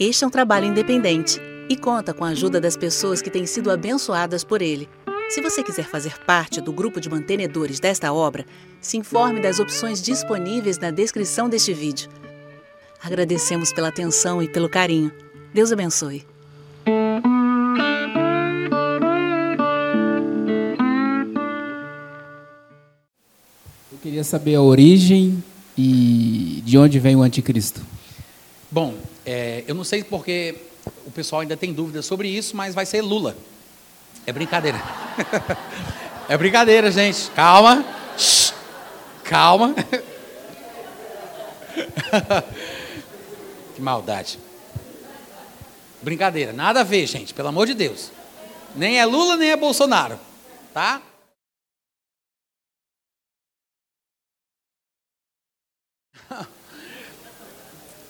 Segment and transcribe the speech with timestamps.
[0.00, 3.68] Este é um trabalho independente e conta com a ajuda das pessoas que têm sido
[3.68, 4.88] abençoadas por ele.
[5.28, 8.46] Se você quiser fazer parte do grupo de mantenedores desta obra,
[8.80, 12.08] se informe das opções disponíveis na descrição deste vídeo.
[13.02, 15.10] Agradecemos pela atenção e pelo carinho.
[15.52, 16.24] Deus abençoe.
[23.90, 25.42] Eu queria saber a origem
[25.76, 27.97] e de onde vem o anticristo.
[28.70, 30.54] Bom, é, eu não sei porque
[31.06, 33.34] o pessoal ainda tem dúvidas sobre isso, mas vai ser Lula.
[34.26, 34.78] É brincadeira.
[36.28, 37.30] é brincadeira, gente.
[37.30, 37.82] Calma.
[38.18, 38.52] Shhh.
[39.24, 39.74] Calma.
[43.74, 44.38] que maldade.
[46.02, 46.52] Brincadeira.
[46.52, 47.32] Nada a ver, gente.
[47.32, 48.10] Pelo amor de Deus.
[48.76, 50.20] Nem é Lula, nem é Bolsonaro.
[50.74, 51.00] Tá?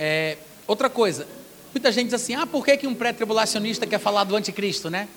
[0.01, 1.27] É, outra coisa,
[1.75, 5.09] muita gente diz assim: ah, por que, que um pré-tribulacionista quer falar do anticristo, né?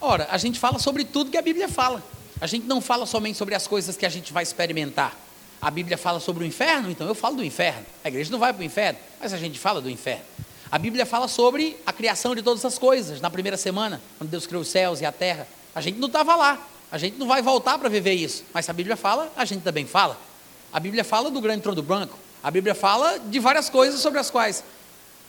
[0.00, 2.02] Ora, a gente fala sobre tudo que a Bíblia fala.
[2.40, 5.16] A gente não fala somente sobre as coisas que a gente vai experimentar.
[5.60, 7.84] A Bíblia fala sobre o inferno, então eu falo do inferno.
[8.02, 10.24] A igreja não vai para o inferno, mas a gente fala do inferno.
[10.70, 14.46] A Bíblia fala sobre a criação de todas as coisas na primeira semana, quando Deus
[14.46, 15.46] criou os céus e a terra.
[15.74, 16.58] A gente não estava lá,
[16.90, 19.62] a gente não vai voltar para viver isso, mas se a Bíblia fala, a gente
[19.62, 20.18] também fala.
[20.72, 24.30] A Bíblia fala do grande trono branco, a Bíblia fala de várias coisas sobre as
[24.30, 24.62] quais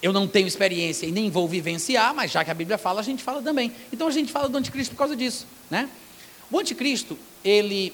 [0.06, 3.04] eu não tenho experiência e nem vou vivenciar, mas já que a Bíblia fala, a
[3.04, 3.72] gente fala também.
[3.92, 5.90] Então a gente fala do anticristo por causa disso, né?
[6.52, 7.92] O anticristo, ele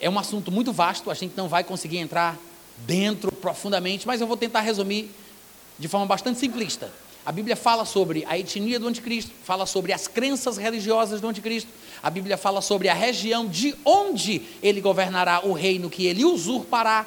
[0.00, 2.36] é um assunto muito vasto, a gente não vai conseguir entrar
[2.78, 5.12] dentro profundamente, mas eu vou tentar resumir
[5.78, 6.92] de forma bastante simplista.
[7.24, 11.70] A Bíblia fala sobre a etnia do anticristo, fala sobre as crenças religiosas do anticristo,
[12.02, 17.06] a Bíblia fala sobre a região de onde ele governará o reino que ele usurpará,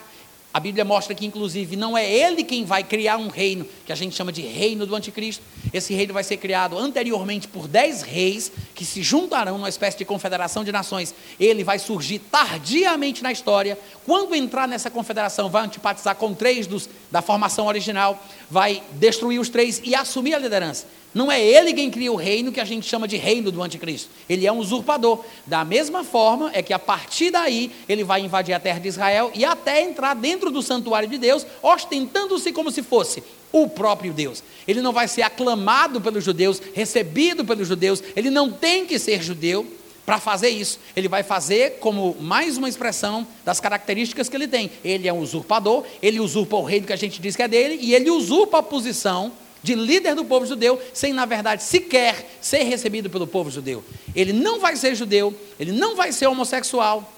[0.54, 3.96] a Bíblia mostra que, inclusive, não é ele quem vai criar um reino, que a
[3.96, 5.44] gente chama de reino do anticristo.
[5.74, 10.06] Esse reino vai ser criado anteriormente por dez reis, que se juntarão numa espécie de
[10.06, 11.14] confederação de nações.
[11.38, 13.78] Ele vai surgir tardiamente na história.
[14.06, 18.18] Quando entrar nessa confederação, vai antipatizar com três dos, da formação original,
[18.50, 20.88] vai destruir os três e assumir a liderança.
[21.14, 24.10] Não é ele quem cria o reino que a gente chama de reino do anticristo.
[24.30, 25.26] Ele é um usurpador.
[25.46, 29.30] Da mesma forma é que a partir daí ele vai invadir a terra de Israel
[29.36, 34.44] e até entrar dentro do santuário de Deus, ostentando-se como se fosse o próprio Deus.
[34.68, 39.22] Ele não vai ser aclamado pelos judeus, recebido pelos judeus, ele não tem que ser
[39.22, 39.66] judeu
[40.06, 40.80] para fazer isso.
[40.96, 44.72] Ele vai fazer como mais uma expressão das características que ele tem.
[44.84, 47.78] Ele é um usurpador, ele usurpa o reino que a gente diz que é dele
[47.82, 49.32] e ele usurpa a posição
[49.64, 53.84] de líder do povo judeu, sem na verdade sequer ser recebido pelo povo judeu.
[54.16, 57.12] Ele não vai ser judeu, ele não vai ser homossexual,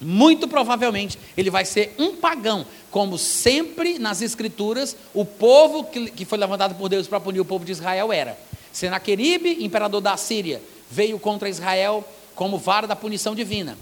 [0.00, 6.24] muito provavelmente ele vai ser um pagão, como sempre nas escrituras o povo que, que
[6.26, 8.38] foi levantado por Deus para punir o povo de Israel era.
[8.70, 12.04] Senaqueribe, imperador da Síria, veio contra Israel
[12.34, 13.78] como vara da punição divina.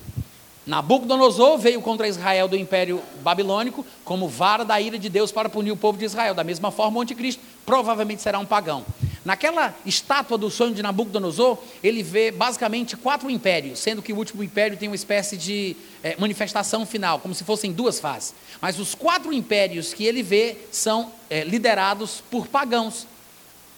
[0.65, 5.73] Nabucodonosor veio contra Israel do Império Babilônico como vara da ira de Deus para punir
[5.73, 6.33] o povo de Israel.
[6.33, 8.87] Da mesma forma, o anticristo provavelmente será um pagão.
[9.25, 14.43] Naquela estátua do sonho de Nabucodonosor, ele vê basicamente quatro impérios, sendo que o último
[14.43, 18.35] império tem uma espécie de é, manifestação final, como se fossem duas fases.
[18.61, 23.07] Mas os quatro impérios que ele vê são é, liderados por pagãos.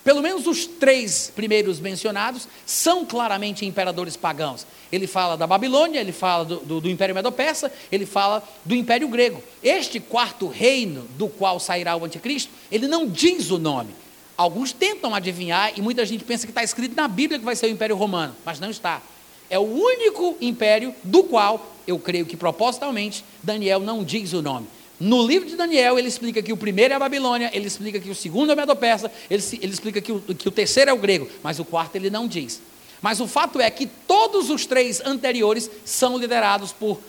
[0.05, 4.67] Pelo menos os três primeiros mencionados são claramente imperadores pagãos.
[4.91, 9.09] Ele fala da Babilônia, ele fala do, do, do Império Medo-Persa, ele fala do Império
[9.09, 9.43] Grego.
[9.63, 13.95] Este quarto reino do qual sairá o anticristo, ele não diz o nome.
[14.37, 17.67] Alguns tentam adivinhar e muita gente pensa que está escrito na Bíblia que vai ser
[17.67, 19.03] o Império Romano, mas não está.
[19.51, 24.67] É o único império do qual, eu creio que propositalmente, Daniel não diz o nome.
[24.99, 28.09] No livro de Daniel, ele explica que o primeiro é a Babilônia, ele explica que
[28.09, 30.99] o segundo é o Medo-Persa, ele, ele, explica que o, que o terceiro é o
[30.99, 32.63] grego, mas o quarto ele não diz.
[33.03, 37.01] Mas o fato é que todos os três anteriores são liderados por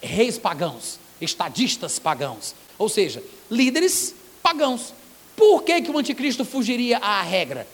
[0.00, 4.94] reis pagãos, estadistas pagãos, ou seja, líderes pagãos.
[5.40, 7.66] Por que, que o anticristo fugiria à regra?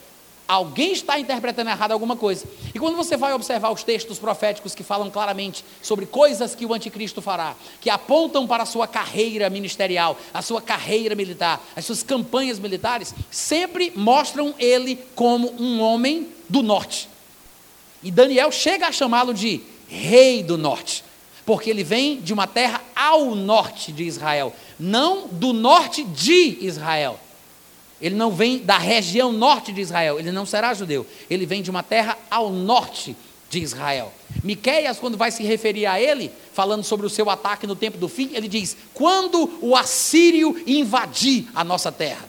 [0.47, 2.45] Alguém está interpretando errado alguma coisa.
[2.73, 6.73] E quando você vai observar os textos proféticos que falam claramente sobre coisas que o
[6.73, 12.03] anticristo fará, que apontam para a sua carreira ministerial, a sua carreira militar, as suas
[12.03, 17.09] campanhas militares, sempre mostram ele como um homem do norte.
[18.01, 19.59] E Daniel chega a chamá-lo de
[19.89, 21.03] rei do norte,
[21.45, 27.19] porque ele vem de uma terra ao norte de Israel, não do norte de Israel.
[28.01, 31.05] Ele não vem da região norte de Israel, ele não será judeu.
[31.29, 33.15] Ele vem de uma terra ao norte
[33.49, 34.13] de Israel.
[34.43, 38.07] Miqueias, quando vai se referir a ele, falando sobre o seu ataque no tempo do
[38.07, 42.25] fim, ele diz: "Quando o assírio invadir a nossa terra".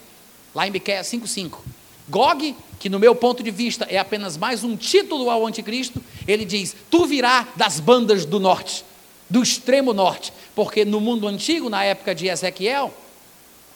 [0.55, 1.63] Lá em Miqueias 5:5.
[2.09, 6.45] Gog, que no meu ponto de vista é apenas mais um título ao anticristo, ele
[6.45, 8.85] diz: Tu virá das bandas do norte,
[9.29, 12.95] do extremo norte, porque no mundo antigo, na época de Ezequiel,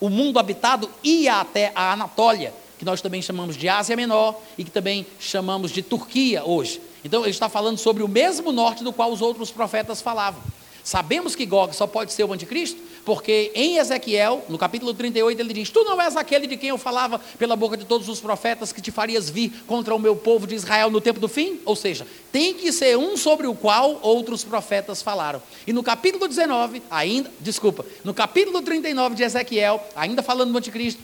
[0.03, 4.65] o mundo habitado ia até a Anatólia, que nós também chamamos de Ásia Menor e
[4.65, 6.81] que também chamamos de Turquia hoje.
[7.05, 10.43] Então ele está falando sobre o mesmo norte do qual os outros profetas falavam.
[10.83, 15.53] Sabemos que Gog só pode ser o anticristo, porque em Ezequiel, no capítulo 38, ele
[15.53, 18.73] diz: Tu não és aquele de quem eu falava pela boca de todos os profetas
[18.73, 21.61] que te farias vir contra o meu povo de Israel no tempo do fim?
[21.65, 25.43] Ou seja, tem que ser um sobre o qual outros profetas falaram.
[25.67, 31.03] E no capítulo 19, ainda, desculpa, no capítulo 39 de Ezequiel, ainda falando do anticristo,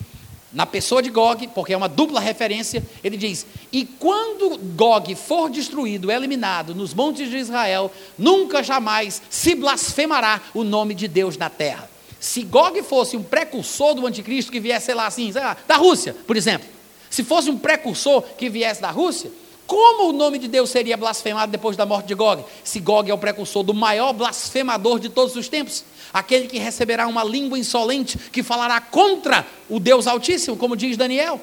[0.52, 5.50] na pessoa de Gog, porque é uma dupla referência, ele diz: E quando Gog for
[5.50, 11.50] destruído, eliminado nos montes de Israel, nunca jamais se blasfemará o nome de Deus na
[11.50, 11.90] terra.
[12.18, 15.76] Se Gog fosse um precursor do anticristo que viesse, sei lá, assim, sei lá, da
[15.76, 16.68] Rússia, por exemplo,
[17.10, 19.30] se fosse um precursor que viesse da Rússia,
[19.68, 22.42] como o nome de Deus seria blasfemado depois da morte de Gog?
[22.64, 27.06] Se Gog é o precursor do maior blasfemador de todos os tempos, aquele que receberá
[27.06, 31.38] uma língua insolente que falará contra o Deus Altíssimo, como diz Daniel.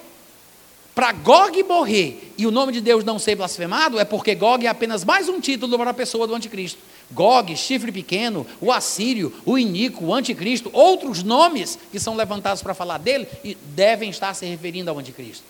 [0.95, 4.69] Para Gog morrer e o nome de Deus não ser blasfemado, é porque Gog é
[4.69, 6.80] apenas mais um título para a pessoa do anticristo.
[7.12, 12.74] Gog, chifre pequeno, o assírio, o inico, o anticristo, outros nomes que são levantados para
[12.74, 15.44] falar dele e devem estar se referindo ao anticristo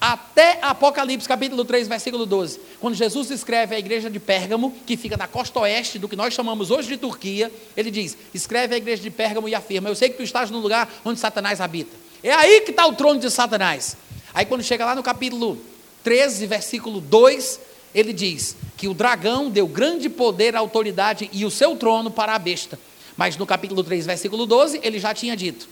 [0.00, 5.16] até Apocalipse capítulo 3, versículo 12, quando Jesus escreve à igreja de Pérgamo, que fica
[5.16, 9.02] na costa oeste do que nós chamamos hoje de Turquia, ele diz: escreve à igreja
[9.02, 11.96] de Pérgamo e afirma: Eu sei que tu estás no lugar onde Satanás habita.
[12.22, 13.96] É aí que está o trono de Satanás.
[14.32, 15.58] Aí quando chega lá no capítulo
[16.04, 17.60] 13, versículo 2,
[17.94, 22.38] ele diz que o dragão deu grande poder, autoridade e o seu trono para a
[22.38, 22.78] besta.
[23.16, 25.68] Mas no capítulo 3, versículo 12, ele já tinha dito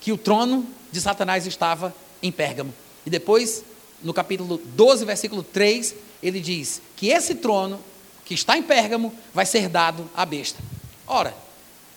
[0.00, 2.74] que o trono de Satanás estava em Pérgamo.
[3.08, 3.64] E depois,
[4.02, 7.80] no capítulo 12, versículo 3, ele diz que esse trono,
[8.22, 10.58] que está em Pérgamo, vai ser dado à besta.
[11.06, 11.34] Ora,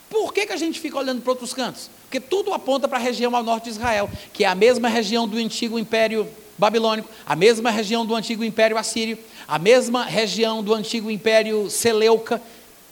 [0.09, 1.89] por que, que a gente fica olhando para outros cantos?
[2.03, 5.27] Porque tudo aponta para a região ao norte de Israel, que é a mesma região
[5.27, 6.25] do antigo império
[6.57, 12.41] babilônico, a mesma região do antigo império assírio, a mesma região do antigo império Seleuca,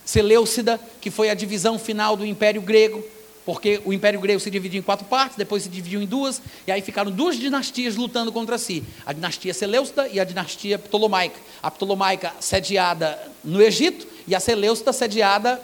[0.04, 3.02] Seleucida, que foi a divisão final do império grego
[3.46, 6.72] porque o Império Grego se dividiu em quatro partes, depois se dividiu em duas, e
[6.72, 11.40] aí ficaram duas dinastias lutando contra si: a dinastia Seleucida e a dinastia Ptolomaica.
[11.62, 15.62] A Ptolomaica sediada no Egito e a Seleucida sediada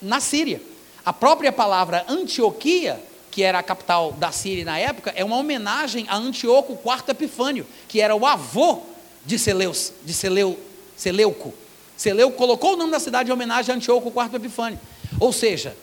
[0.00, 0.60] na Síria.
[1.04, 3.00] A própria palavra Antioquia,
[3.30, 7.66] que era a capital da Síria na época, é uma homenagem a Antíoco IV Epifânio,
[7.86, 8.82] que era o avô
[9.24, 10.58] de Seleus, de Seleu,
[10.96, 11.52] Seleuco.
[11.96, 14.80] Seleuco colocou o nome da cidade em homenagem a Antíoco IV Epifânio.
[15.20, 15.76] Ou seja,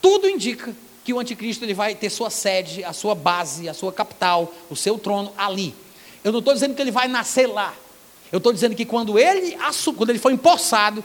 [0.00, 0.74] tudo indica
[1.04, 4.76] que o anticristo ele vai ter sua sede, a sua base, a sua capital, o
[4.76, 5.74] seu trono ali.
[6.22, 7.74] Eu não estou dizendo que ele vai nascer lá.
[8.30, 9.56] Eu estou dizendo que quando ele,
[9.96, 11.02] quando ele foi empossado,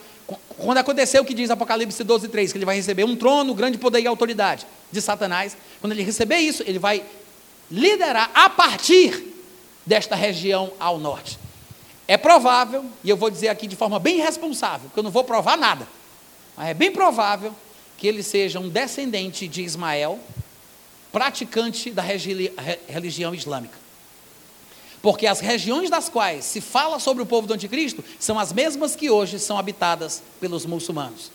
[0.57, 3.77] quando aconteceu o que diz Apocalipse 12, 3, que ele vai receber um trono, grande
[3.77, 7.03] poder e autoridade de Satanás, quando ele receber isso, ele vai
[7.71, 9.33] liderar a partir
[9.85, 11.39] desta região ao norte.
[12.07, 15.23] É provável, e eu vou dizer aqui de forma bem responsável, porque eu não vou
[15.23, 15.87] provar nada,
[16.55, 17.53] mas é bem provável
[17.97, 20.19] que ele seja um descendente de Ismael,
[21.11, 22.03] praticante da
[22.87, 23.77] religião islâmica.
[25.01, 28.95] Porque as regiões das quais se fala sobre o povo do anticristo são as mesmas
[28.95, 31.31] que hoje são habitadas pelos muçulmanos.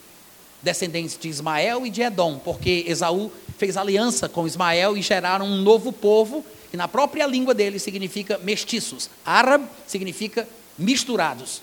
[0.62, 5.62] Descendentes de Ismael e de Edom, porque Esaú fez aliança com Ismael e geraram um
[5.62, 9.08] novo povo, que na própria língua dele significa mestiços.
[9.24, 11.62] Árabe significa misturados.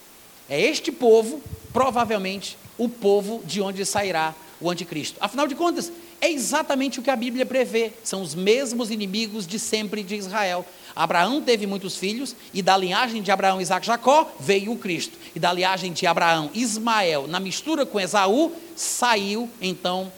[0.49, 1.41] É este povo,
[1.73, 5.17] provavelmente, o povo de onde sairá o anticristo.
[5.21, 7.91] Afinal de contas, é exatamente o que a Bíblia prevê.
[8.03, 10.65] São os mesmos inimigos de sempre de Israel.
[10.95, 15.17] Abraão teve muitos filhos, e da linhagem de Abraão, Isaac e Jacó veio o Cristo.
[15.35, 20.11] E da linhagem de Abraão, Ismael, na mistura com Esaú, saiu então.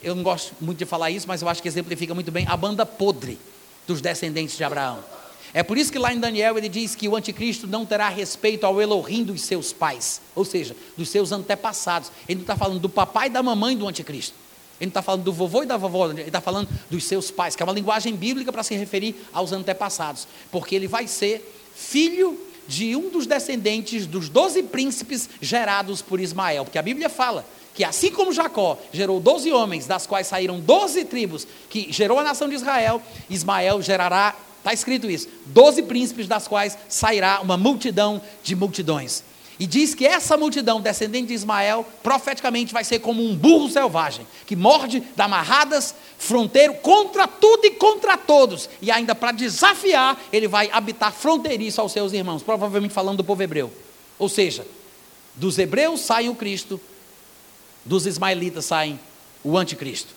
[0.00, 2.56] Eu não gosto muito de falar isso, mas eu acho que exemplifica muito bem a
[2.56, 3.38] banda podre
[3.86, 5.17] dos descendentes de Abraão.
[5.54, 8.64] É por isso que lá em Daniel ele diz que o anticristo não terá respeito
[8.64, 12.10] ao Elohim dos seus pais, ou seja, dos seus antepassados.
[12.28, 14.34] Ele não está falando do papai e da mamãe do anticristo.
[14.80, 17.56] Ele não está falando do vovô e da vovó, ele está falando dos seus pais,
[17.56, 22.38] que é uma linguagem bíblica para se referir aos antepassados, porque ele vai ser filho
[22.68, 27.82] de um dos descendentes dos doze príncipes gerados por Ismael, porque a Bíblia fala que
[27.82, 32.48] assim como Jacó gerou doze homens, das quais saíram doze tribos, que gerou a nação
[32.48, 33.00] de Israel,
[33.30, 39.22] Ismael gerará Está escrito isso: doze príncipes, das quais sairá uma multidão de multidões.
[39.60, 44.24] E diz que essa multidão, descendente de Ismael, profeticamente vai ser como um burro selvagem,
[44.46, 48.70] que morde, dá amarradas, fronteiro contra tudo e contra todos.
[48.80, 53.42] E ainda para desafiar, ele vai habitar fronteiriço aos seus irmãos, provavelmente falando do povo
[53.42, 53.72] hebreu.
[54.16, 54.64] Ou seja,
[55.34, 56.80] dos hebreus sai o Cristo,
[57.84, 58.98] dos ismaelitas saem
[59.42, 60.14] o anticristo.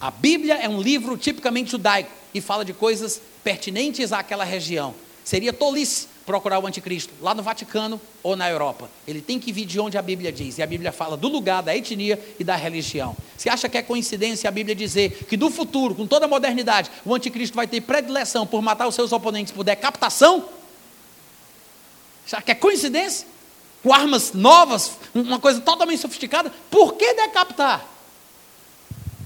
[0.00, 4.94] A Bíblia é um livro tipicamente judaico e fala de coisas pertinentes àquela região.
[5.22, 8.90] Seria tolice procurar o anticristo lá no Vaticano ou na Europa.
[9.06, 10.58] Ele tem que vir de onde a Bíblia diz.
[10.58, 13.14] E a Bíblia fala do lugar, da etnia e da religião.
[13.36, 16.90] Você acha que é coincidência a Bíblia dizer que no futuro, com toda a modernidade,
[17.04, 20.48] o anticristo vai ter predileção por matar os seus oponentes por decapitação?
[22.26, 23.26] Você acha que é coincidência?
[23.82, 26.50] Com armas novas, uma coisa totalmente sofisticada?
[26.70, 27.86] Por que decapitar?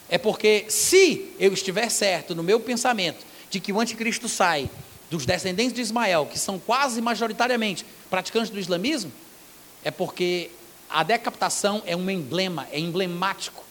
[0.09, 4.71] É porque se eu estiver certo no meu pensamento de que o anticristo sai
[5.11, 9.13] dos descendentes de Ismael, que são quase majoritariamente praticantes do islamismo,
[9.83, 10.51] é porque
[10.89, 13.65] a decapitação é um emblema, é emblemático.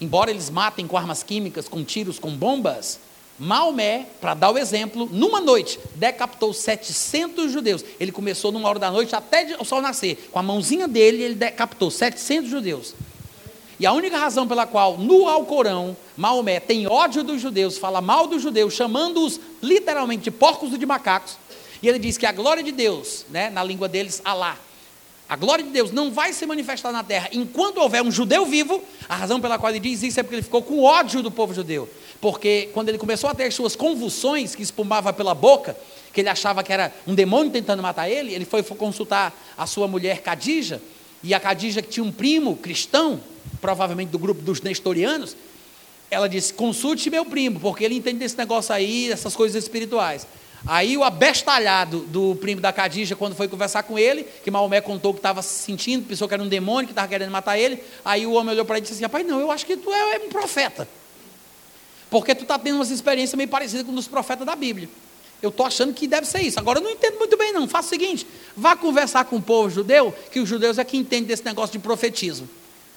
[0.00, 2.98] Embora eles matem com armas químicas, com tiros, com bombas,
[3.38, 7.84] Maomé, para dar o exemplo, numa noite, decapitou 700 judeus.
[7.98, 10.28] Ele começou numa hora da noite até o sol nascer.
[10.30, 12.94] Com a mãozinha dele, ele decapitou 700 judeus.
[13.82, 18.28] E a única razão pela qual no Alcorão Maomé tem ódio dos judeus, fala mal
[18.28, 21.36] dos judeus, chamando-os literalmente de porcos e de macacos.
[21.82, 24.56] E ele diz que a glória de Deus, né, na língua deles, Alá,
[25.28, 28.80] a glória de Deus não vai se manifestar na terra enquanto houver um judeu vivo.
[29.08, 31.52] A razão pela qual ele diz isso é porque ele ficou com ódio do povo
[31.52, 31.90] judeu.
[32.20, 35.76] Porque quando ele começou a ter as suas convulsões que espumava pela boca,
[36.12, 39.88] que ele achava que era um demônio tentando matar ele, ele foi consultar a sua
[39.88, 40.80] mulher Cadija,
[41.20, 43.20] e a Cadija que tinha um primo cristão,
[43.62, 45.34] provavelmente do grupo dos nestorianos,
[46.10, 50.26] ela disse: consulte meu primo, porque ele entende desse negócio aí, essas coisas espirituais.
[50.66, 55.12] Aí o abestalhado do primo da Cadija, quando foi conversar com ele, que Maomé contou
[55.12, 57.82] que estava se sentindo, pensou que era um demônio, que estava querendo matar ele.
[58.04, 59.92] Aí o homem olhou para ele e disse assim: Rapaz, não, eu acho que tu
[59.92, 60.86] é, um profeta.
[62.10, 64.88] Porque tu está tendo umas experiências meio parecidas com os profetas da Bíblia.
[65.40, 66.60] Eu estou achando que deve ser isso.
[66.60, 67.66] Agora eu não entendo muito bem, não.
[67.66, 68.26] Faça o seguinte:
[68.56, 71.78] vá conversar com o povo judeu, que os judeus é que entendem desse negócio de
[71.80, 72.48] profetismo.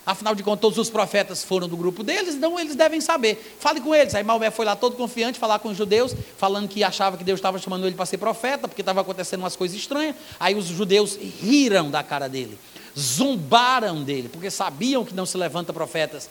[0.06, 3.56] Afinal de contas, todos os profetas foram do grupo deles, então eles devem saber.
[3.60, 4.14] Fale com eles.
[4.14, 7.40] Aí Maomé foi lá todo confiante falar com os judeus, falando que achava que Deus
[7.40, 10.16] estava chamando ele para ser profeta, porque estava acontecendo umas coisas estranhas.
[10.40, 12.58] Aí os judeus riram da cara dele,
[12.98, 16.30] zombaram dele, porque sabiam que não se levanta profetas,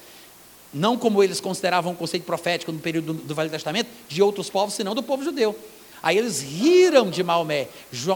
[0.73, 4.49] não como eles consideravam o conceito profético no período do, do Velho Testamento, de outros
[4.49, 5.57] povos, senão do povo judeu.
[6.04, 7.66] Aí eles riram de Maomé.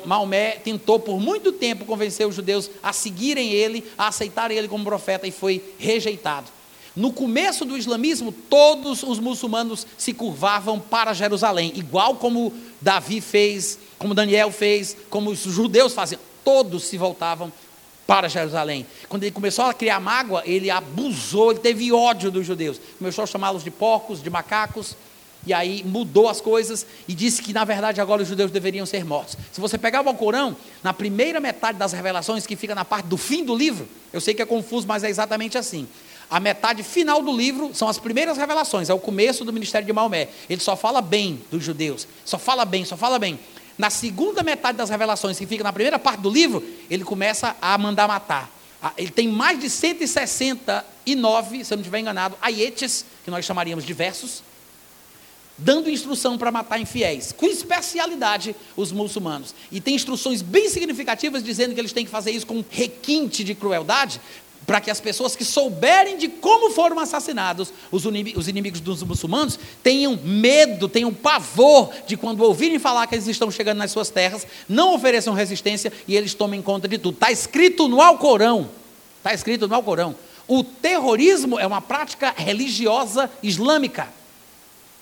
[0.05, 4.85] Maomé tentou por muito tempo convencer os judeus a seguirem ele, a aceitarem ele como
[4.85, 6.49] profeta e foi rejeitado.
[6.95, 13.79] No começo do islamismo, todos os muçulmanos se curvavam para Jerusalém, igual como Davi fez,
[13.99, 16.21] como Daniel fez, como os judeus faziam.
[16.45, 17.51] Todos se voltavam
[18.07, 18.87] para Jerusalém.
[19.09, 22.79] Quando ele começou a criar mágoa, ele abusou, ele teve ódio dos judeus.
[22.99, 24.95] Começou a chamá-los de porcos, de macacos
[25.47, 29.05] e aí mudou as coisas e disse que na verdade agora os judeus deveriam ser
[29.05, 29.37] mortos.
[29.53, 33.17] Se você pegar o Alcorão, na primeira metade das revelações, que fica na parte do
[33.17, 35.89] fim do livro, eu sei que é confuso, mas é exatamente assim.
[36.31, 39.93] A metade final do livro são as primeiras revelações, é o começo do ministério de
[39.93, 40.29] Maomé.
[40.51, 43.39] Ele só fala bem dos judeus, só fala bem, só fala bem.
[43.79, 47.79] Na segunda metade das revelações, que fica na primeira parte do livro, ele começa a
[47.79, 48.51] mandar matar.
[48.83, 53.85] Ah, ele tem mais de 169, se eu não estiver enganado, aietes, que nós chamaríamos
[53.85, 54.43] de versos,
[55.59, 59.55] dando instrução para matar infiéis, com especialidade os muçulmanos.
[59.71, 63.55] E tem instruções bem significativas dizendo que eles têm que fazer isso com requinte de
[63.55, 64.21] crueldade,
[64.67, 70.15] para que as pessoas que souberem de como foram assassinados os inimigos dos muçulmanos tenham
[70.23, 74.95] medo, tenham pavor de quando ouvirem falar que eles estão chegando nas suas terras, não
[74.95, 77.15] ofereçam resistência e eles tomem conta de tudo.
[77.15, 78.69] Está escrito no Alcorão.
[79.17, 80.15] Está escrito no Alcorão.
[80.47, 84.18] O terrorismo é uma prática religiosa islâmica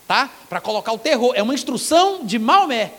[0.07, 0.29] tá?
[0.47, 1.33] Para colocar o terror.
[1.35, 2.93] É uma instrução de Maomé.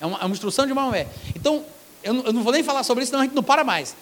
[0.00, 1.06] É uma, é uma instrução de Maomé.
[1.34, 1.64] Então,
[2.02, 3.96] eu não, eu não, vou nem falar sobre isso, senão a gente não para mais.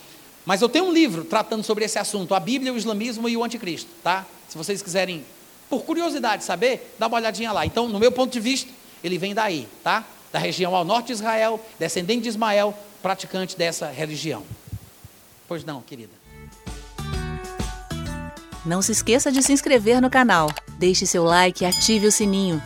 [0.44, 3.42] Mas eu tenho um livro tratando sobre esse assunto, a Bíblia, o Islamismo e o
[3.42, 4.26] Anticristo, tá?
[4.48, 5.24] Se vocês quiserem,
[5.68, 7.66] por curiosidade, saber, dá uma olhadinha lá.
[7.66, 8.70] Então, no meu ponto de vista,
[9.02, 10.04] ele vem daí, tá?
[10.32, 14.44] Da região ao norte de Israel, descendente de Ismael, praticante dessa religião.
[15.48, 16.12] Pois não, querida.
[18.64, 22.62] Não se esqueça de se inscrever no canal, deixe seu like e ative o sininho.